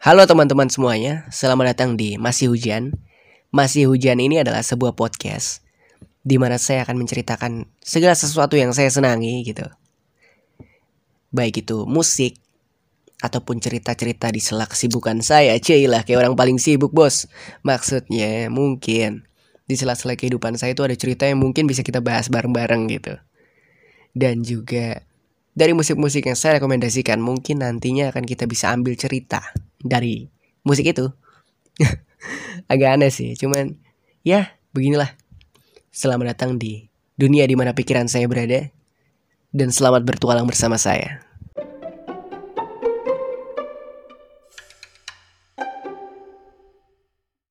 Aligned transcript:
Halo 0.00 0.24
teman-teman 0.24 0.64
semuanya, 0.72 1.28
selamat 1.28 1.76
datang 1.76 1.92
di 1.92 2.16
Masih 2.16 2.48
Hujan. 2.48 2.96
Masih 3.52 3.84
Hujan 3.84 4.16
ini 4.16 4.40
adalah 4.40 4.64
sebuah 4.64 4.96
podcast 4.96 5.60
di 6.24 6.40
mana 6.40 6.56
saya 6.56 6.88
akan 6.88 7.04
menceritakan 7.04 7.68
segala 7.84 8.16
sesuatu 8.16 8.56
yang 8.56 8.72
saya 8.72 8.88
senangi 8.88 9.44
gitu. 9.44 9.68
Baik 11.28 11.68
itu 11.68 11.84
musik 11.84 12.40
ataupun 13.20 13.60
cerita-cerita 13.60 14.32
di 14.32 14.40
sela 14.40 14.64
kesibukan 14.64 15.20
saya. 15.20 15.60
Cailah 15.60 16.08
kayak 16.08 16.24
orang 16.24 16.32
paling 16.32 16.56
sibuk, 16.56 16.96
Bos. 16.96 17.28
Maksudnya 17.60 18.48
mungkin 18.48 19.28
di 19.68 19.76
sela-sela 19.76 20.16
kehidupan 20.16 20.56
saya 20.56 20.72
itu 20.72 20.80
ada 20.80 20.96
cerita 20.96 21.28
yang 21.28 21.44
mungkin 21.44 21.68
bisa 21.68 21.84
kita 21.84 22.00
bahas 22.00 22.32
bareng-bareng 22.32 22.88
gitu. 22.88 23.20
Dan 24.16 24.48
juga 24.48 25.04
dari 25.52 25.76
musik-musik 25.76 26.24
yang 26.24 26.40
saya 26.40 26.56
rekomendasikan 26.56 27.20
mungkin 27.20 27.60
nantinya 27.60 28.08
akan 28.08 28.24
kita 28.24 28.48
bisa 28.48 28.72
ambil 28.72 28.96
cerita 28.96 29.44
dari 29.80 30.28
musik 30.64 30.88
itu. 30.88 31.08
Agak 32.72 33.00
aneh 33.00 33.10
sih, 33.12 33.34
cuman 33.36 33.76
ya 34.24 34.52
beginilah. 34.76 35.16
Selamat 35.90 36.36
datang 36.36 36.54
di 36.60 36.86
dunia 37.18 37.44
di 37.48 37.58
mana 37.58 37.74
pikiran 37.74 38.06
saya 38.06 38.30
berada 38.30 38.70
dan 39.50 39.68
selamat 39.74 40.06
bertualang 40.06 40.46
bersama 40.46 40.78
saya. 40.78 41.29